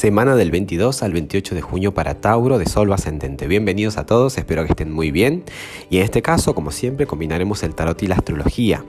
[0.00, 3.46] Semana del 22 al 28 de junio para Tauro de Sol ascendente.
[3.46, 5.44] Bienvenidos a todos, espero que estén muy bien.
[5.90, 8.82] Y en este caso, como siempre, combinaremos el tarot y la astrología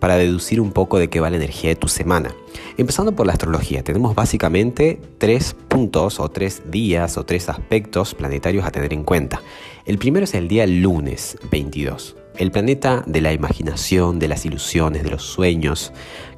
[0.00, 2.34] para deducir un poco de qué va la energía de tu semana.
[2.78, 8.64] Empezando por la astrología, tenemos básicamente tres puntos o tres días o tres aspectos planetarios
[8.64, 9.42] a tener en cuenta.
[9.84, 15.02] El primero es el día lunes 22 el planeta de la imaginación, de las ilusiones,
[15.02, 15.92] de los sueños,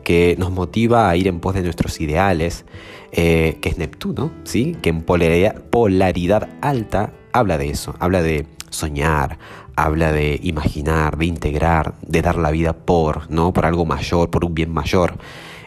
[0.04, 2.64] que nos motiva a ir en pos de nuestros ideales,
[3.12, 4.76] eh, que es Neptuno, ¿sí?
[4.80, 9.38] que en polaridad, polaridad alta habla de eso, habla de soñar,
[9.76, 13.52] habla de imaginar, de integrar, de dar la vida por, ¿no?
[13.52, 15.18] por algo mayor, por un bien mayor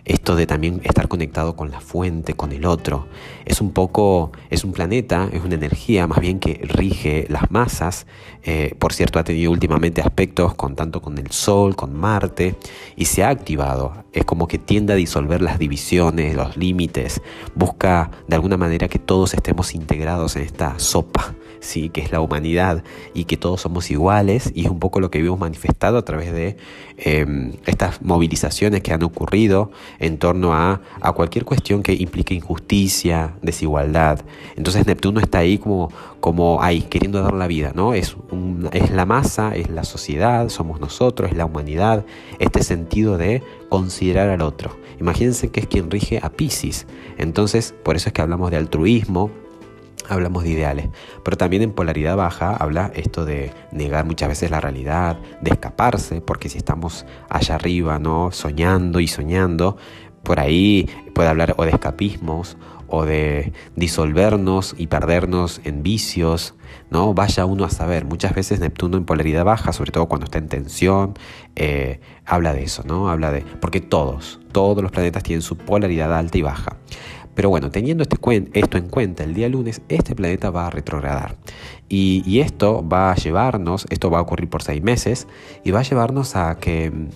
[0.06, 3.08] esto de también estar conectado con la fuente, con el otro.
[3.46, 8.08] Es un poco, es un planeta, es una energía más bien que rige las masas.
[8.44, 12.56] Eh, por cierto, ha tenido últimamente aspectos con tanto con el Sol, con Marte,
[12.96, 14.06] y se ha activado.
[14.14, 17.22] Es como que tiende a disolver las divisiones, los límites,
[17.56, 21.90] busca de alguna manera que todos estemos integrados en esta sopa ¿sí?
[21.90, 25.22] que es la humanidad y que todos somos iguales y es un poco lo que
[25.22, 26.58] vimos manifestado a través de
[26.98, 33.36] em, estas movilizaciones que han ocurrido en torno a, a, cualquier cuestión que implique injusticia,
[33.42, 34.22] desigualdad.
[34.58, 37.94] Entonces Neptuno está ahí como, como ahí, queriendo dar la vida, ¿no?
[37.94, 38.18] Es,
[38.74, 42.06] es la masa, es la sociedad, somos nosotros, es la humanidad,
[42.40, 44.78] este sentido de considerar al otro.
[45.00, 46.88] Imagínense que es quien rige a Pisces.
[47.18, 49.32] Entonces, por eso es que hablamos de altruismo,
[50.10, 50.90] hablamos de ideales,
[51.24, 56.22] pero también en polaridad baja habla esto de negar muchas veces la realidad, de escaparse,
[56.22, 58.32] porque si estamos allá arriba, ¿no?
[58.32, 59.78] Soñando y soñando,
[60.24, 62.58] por ahí puede hablar o de escapismos
[62.92, 66.56] o de disolvernos y perdernos en vicios,
[66.90, 67.14] ¿no?
[67.14, 70.50] Vaya uno a saber, muchas veces Neptuno en polaridad baja, sobre todo cuando está en
[70.50, 71.14] tensión,
[71.56, 73.10] eh, habla de eso, ¿no?
[73.10, 76.76] Habla de, porque todos, todos los planetas tienen su polaridad alta y baja.
[77.34, 78.18] Pero bueno, teniendo este
[78.54, 81.38] esto en cuenta, el día lunes este planeta va a retrogradar.
[81.88, 85.28] Y, esto va a llevarnos, esto va a ocurrir por seis meses,
[85.64, 87.10] y va a llevarnos a que mm,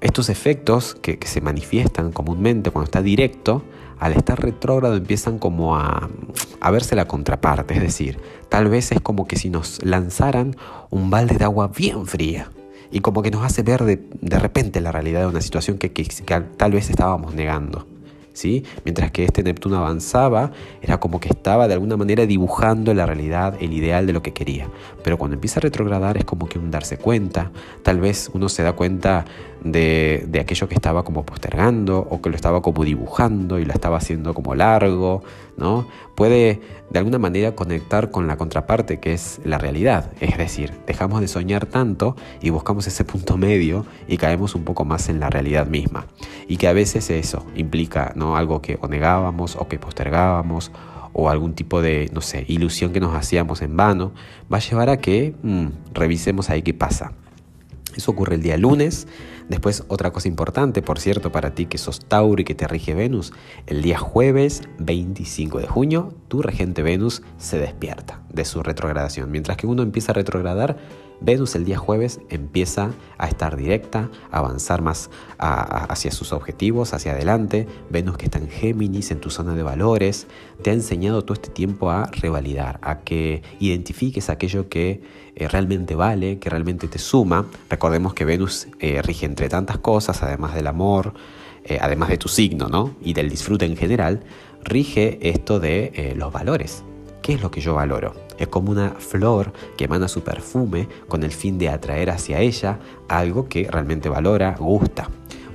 [0.00, 3.64] estos efectos que, se manifiestan comúnmente cuando está directo,
[3.98, 6.08] al estar retrógrado empiezan como a,
[6.60, 10.56] a, verse la contraparte, es decir, tal vez es como que si nos lanzaran
[10.90, 12.52] un balde de agua bien fría
[12.92, 15.90] y como que nos hace ver de, repente la realidad de una situación que
[16.56, 17.87] tal vez estábamos negando.
[18.84, 23.56] Mientras que este Neptuno avanzaba, era como que estaba de alguna manera dibujando la realidad,
[23.60, 24.68] el ideal de lo que quería.
[25.02, 27.50] Pero cuando empieza a retrogradar es como que un darse cuenta,
[27.82, 29.24] tal vez uno se da cuenta
[29.62, 33.72] de, de aquello que estaba como postergando o que lo estaba como dibujando y lo
[33.72, 35.22] estaba haciendo como largo,
[35.56, 35.86] ¿no?
[36.14, 36.60] Puede
[36.90, 41.28] de alguna manera conectar con la contraparte que es la realidad, es decir, dejamos de
[41.28, 45.66] soñar tanto y buscamos ese punto medio y caemos un poco más en la realidad
[45.66, 46.06] misma.
[46.46, 48.36] Y que a veces eso implica ¿no?
[48.36, 50.72] algo que o negábamos o que postergábamos
[51.12, 54.12] o algún tipo de, no sé, ilusión que nos hacíamos en vano,
[54.52, 57.12] va a llevar a que mm, revisemos ahí qué pasa.
[57.96, 59.06] Eso ocurre el día lunes.
[59.48, 62.94] Después, otra cosa importante, por cierto, para ti que sos Tauro y que te rige
[62.94, 63.32] Venus,
[63.66, 69.30] el día jueves 25 de junio, tu regente Venus se despierta de su retrogradación.
[69.30, 70.76] Mientras que uno empieza a retrogradar,
[71.20, 77.12] Venus el día jueves empieza a estar directa, a avanzar más hacia sus objetivos, hacia
[77.12, 77.66] adelante.
[77.90, 80.26] Venus que está en Géminis, en tu zona de valores,
[80.62, 85.02] te ha enseñado todo este tiempo a revalidar, a que identifiques aquello que
[85.34, 87.46] eh, realmente vale, que realmente te suma.
[87.68, 91.14] Recordemos que Venus eh, rige entre tantas cosas, además del amor,
[91.64, 92.94] eh, además de tu signo, ¿no?
[93.02, 94.22] Y del disfrute en general,
[94.62, 96.84] rige esto de los valores.
[97.22, 98.27] ¿Qué es lo que yo valoro?
[98.38, 102.78] Es como una flor que emana su perfume con el fin de atraer hacia ella
[103.08, 105.08] algo que realmente valora, gusta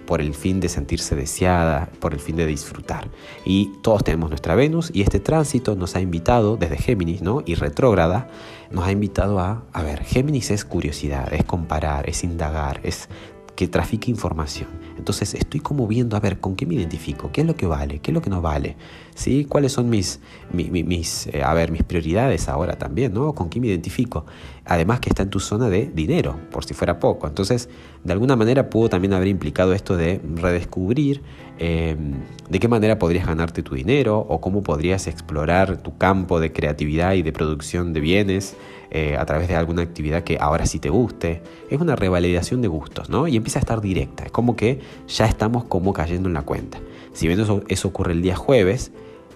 [0.06, 3.10] por el fin de sentirse deseada, por el fin de disfrutar.
[3.46, 7.42] Y todos tenemos nuestra Venus y este tránsito nos ha invitado desde Géminis, ¿no?
[7.46, 8.28] Y retrógrada,
[8.72, 13.08] nos ha invitado a, a ver, Géminis es curiosidad, es comparar, es indagar, es
[13.56, 14.68] que trafique información.
[14.98, 17.32] Entonces estoy como viendo, a ver, ¿con qué me identifico?
[17.32, 18.00] ¿Qué es lo que vale?
[18.00, 18.76] ¿Qué es lo que no vale?
[19.16, 19.46] ¿Sí?
[19.46, 20.20] ¿Cuáles son mis,
[20.52, 23.14] mis, eh, a ver, mis prioridades ahora también?
[23.14, 23.34] ¿no?
[23.34, 24.26] ¿Con qué me identifico?
[24.66, 27.28] Además que está en tu zona de dinero, por si fuera poco.
[27.28, 27.70] Entonces,
[28.04, 31.22] de alguna manera pudo también haber implicado esto de redescubrir
[31.60, 32.14] em,
[32.50, 37.14] de qué manera podrías ganarte tu dinero o cómo podrías explorar tu campo de creatividad
[37.14, 38.56] y de producción de bienes
[38.96, 41.42] eh, a través de alguna actividad que ahora sí te guste.
[41.70, 43.28] Es una revalidación de gustos, ¿no?
[43.28, 44.24] Y empieza a estar directa.
[44.26, 46.80] Es como que ya estamos como cayendo en la cuenta.
[47.14, 48.92] Si bien eso, ocurre el día jueves,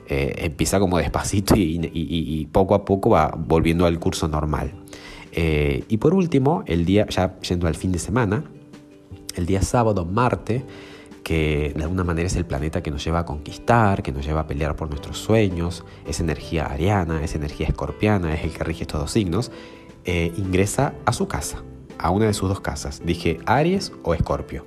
[0.09, 4.73] eh, empieza como despacito y, poco a poco va volviendo al curso normal.
[5.33, 8.45] Eh, y por último, el día, ya yendo al fin de semana,
[9.35, 10.65] el día sábado, Marte,
[11.23, 14.41] que de alguna manera es el planeta que nos lleva a conquistar, que nos lleva
[14.41, 18.83] a pelear por nuestros sueños, es energía ariana, es energía escorpiana, es el que rige
[18.83, 19.51] estos dos signos,
[20.05, 21.63] eh, ingresa a su casa,
[21.97, 23.01] a una de sus dos casas.
[23.05, 24.65] Dije Aries o Escorpio.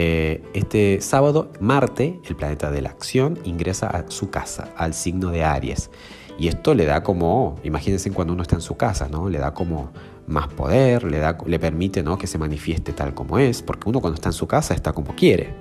[0.00, 5.32] Eh, este sábado, Marte, el planeta de la acción, ingresa a su casa, al signo
[5.32, 5.90] de Aries.
[6.38, 9.28] Y esto le da como, imagínense cuando uno está en su casa, ¿no?
[9.28, 9.90] Le da como
[10.28, 12.16] más poder, le, da, le permite ¿no?
[12.16, 15.16] que se manifieste tal como es, porque uno cuando está en su casa está como
[15.16, 15.54] quiere,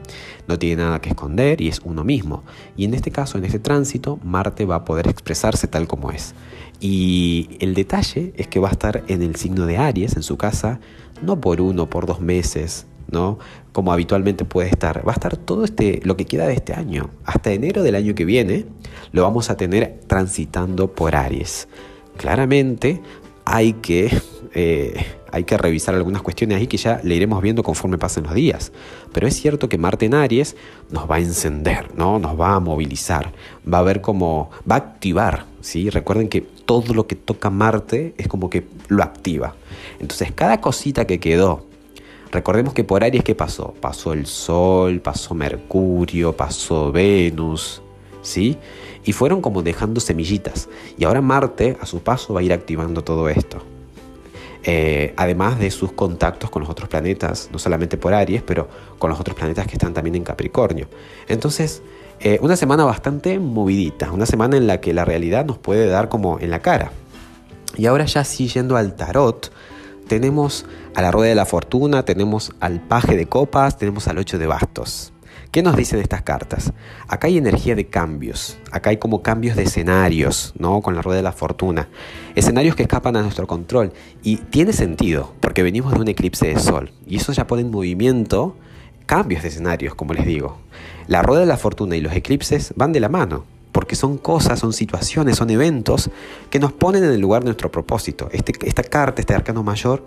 [0.47, 2.43] no tiene nada que esconder y es uno mismo.
[2.75, 6.35] Y en este caso, en este tránsito, Marte va a poder expresarse tal como es.
[6.79, 10.37] Y el detalle es que va a estar en el signo de Aries, en su
[10.37, 10.79] casa,
[11.23, 13.39] no por uno, por dos meses, ¿no?
[13.71, 15.07] Como habitualmente puede estar.
[15.07, 17.09] Va a estar todo este, lo que queda de este año.
[17.25, 18.65] Hasta enero del año que viene
[19.11, 21.67] lo vamos a tener transitando por Aries.
[22.17, 23.01] Claramente
[23.45, 24.11] hay que,
[24.53, 28.33] eh, hay que revisar algunas cuestiones ahí que ya le iremos viendo conforme pasen los
[28.33, 28.73] días.
[29.13, 30.57] Pero es cierto que Marte en Aries
[30.89, 32.19] nos va a encender, ¿no?
[32.19, 33.31] Nos va a movilizar,
[33.71, 35.89] va a ver cómo, va a activar, ¿sí?
[35.89, 39.55] Recuerden que todo lo que toca Marte es como que lo activa.
[39.99, 41.67] Entonces cada cosita que quedó
[42.31, 43.73] Recordemos que por Aries, ¿qué pasó?
[43.79, 47.81] Pasó el Sol, pasó Mercurio, pasó Venus,
[48.21, 48.57] ¿sí?
[49.05, 50.67] Y fueron como dejando semillitas.
[50.97, 53.61] Y ahora Marte, a su paso, va a ir activando todo esto.
[54.63, 58.67] Eh, además de sus contactos con los otros planetas, no solamente por Aries, pero
[58.99, 60.87] con los otros planetas que están también en Capricornio.
[61.29, 61.81] Entonces,
[62.19, 66.09] eh, una semana bastante movidita, una semana en la que la realidad nos puede dar
[66.09, 66.91] como en la cara.
[67.77, 69.51] Y ahora ya sí yendo al tarot,
[70.07, 70.65] tenemos
[70.95, 74.47] a la rueda de la fortuna, tenemos al paje de copas, tenemos al ocho de
[74.47, 75.13] bastos.
[75.51, 76.73] ¿Qué nos dicen estas cartas?
[77.07, 80.81] Acá hay energía de cambios, acá hay como cambios de escenarios, ¿no?
[80.81, 81.87] Con la rueda de la fortuna.
[82.35, 83.93] Escenarios que escapan a nuestro control.
[84.23, 86.91] Y tiene sentido, porque venimos de un eclipse de sol.
[87.05, 88.57] Y eso ya pone en movimiento
[89.05, 90.57] cambios de escenarios, como les digo.
[91.07, 93.45] La rueda de la fortuna y los eclipses van de la mano
[93.77, 96.09] porque son cosas, son situaciones, son eventos
[96.49, 98.27] que nos ponen en el lugar de nuestro propósito.
[98.31, 100.03] Este, esta carta, este arcano mayor,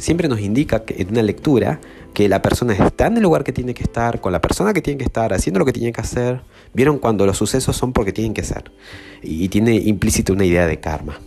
[0.00, 1.80] siempre nos indica en una lectura
[2.12, 4.82] que la persona está en el lugar que tiene que estar, con la persona que
[4.82, 6.40] tiene que estar, haciendo lo que tiene que hacer.
[6.72, 8.72] Vieron cuando los sucesos son porque tienen que ser.
[9.22, 11.20] Y, tiene implícito una idea de karma.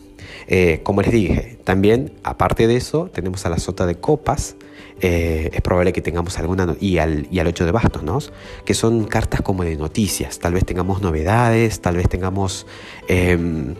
[0.47, 4.55] Eh, como les dije, también, aparte de eso, tenemos a la sota de copas,
[5.01, 8.17] eh, es probable que tengamos alguna, y al, y al 8 de bastos, ¿no?
[8.65, 12.65] que son cartas como de noticias, tal vez tengamos novedades, tal vez tengamos
[13.07, 13.75] em,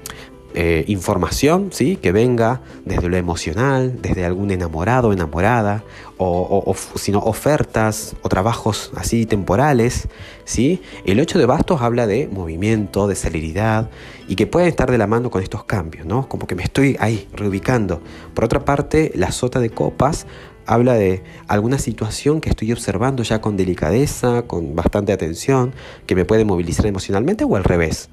[0.60, 1.98] eh, información ¿sí?
[1.98, 5.84] que venga desde lo emocional, desde algún enamorado o enamorada,
[6.18, 10.08] o, sino ofertas o trabajos así temporales.
[10.46, 10.82] ¿sí?
[11.06, 13.92] El 8 de bastos habla de movimiento, de celeridad
[14.28, 16.28] y que puede estar de la mano con estos cambios, ¿no?
[16.28, 18.02] como que me estoy ahí reubicando.
[18.34, 20.26] Por otra parte, la sota de copas
[20.66, 25.76] habla de alguna situación que estoy observando ya con delicadeza, con bastante atención,
[26.08, 28.10] que me puede movilizar emocionalmente o al revés.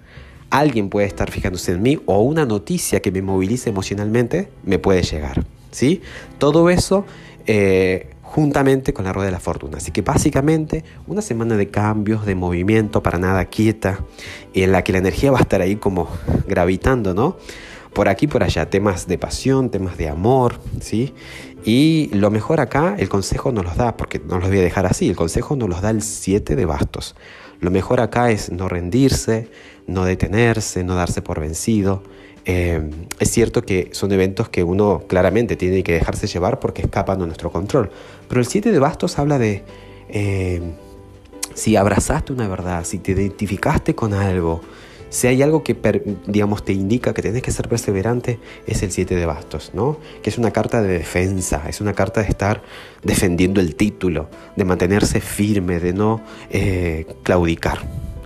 [0.51, 5.03] Alguien puede estar fijándose en mí o una noticia que me movilice emocionalmente me puede
[5.03, 5.45] llegar.
[5.71, 6.03] ¿sí?
[6.39, 7.05] Todo eso
[7.47, 9.79] eh, juntamente con la rueda de la fortuna.
[9.79, 14.01] Así que básicamente una semana de cambios, de movimiento, para nada quieta,
[14.55, 16.09] en la que la energía va a estar ahí como
[16.47, 17.37] gravitando, ¿no?
[17.95, 21.15] por aquí por allá, temas de pasión, temas de amor, ¿sí?
[21.65, 24.85] Y lo mejor acá, el consejo nos los da, porque no los voy a dejar
[24.85, 27.15] así, el consejo nos los da el 7 de bastos.
[27.65, 29.49] Lo mejor acá es no rendirse,
[29.87, 32.03] no detenerse, no darse por vencido.
[32.45, 37.21] Eh, es cierto que son eventos que uno claramente tiene que dejarse llevar porque escapan
[37.21, 37.91] de nuestro control.
[38.29, 39.63] Pero el 7 de bastos habla de
[40.11, 40.61] eh,
[41.55, 44.61] si abrazaste una verdad, si te identificaste con algo,
[45.15, 45.77] si hay algo que,
[46.27, 49.99] digamos, te indica que tienes que ser perseverante, es el 7 de bastos, ¿no?
[50.25, 52.63] Que es una carta de defensa, es una carta de estar
[53.05, 57.79] defendiendo el título, de mantenerse firme, de no eh, claudicar.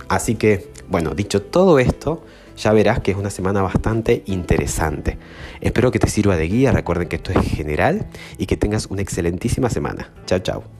[0.07, 2.23] Así que, bueno, dicho todo esto,
[2.57, 5.19] ya verás que es una semana bastante interesante.
[5.61, 8.07] Espero que te sirva de guía, recuerden que esto es general
[8.39, 10.11] y que tengas una excelentísima semana.
[10.25, 10.78] Chao, chao.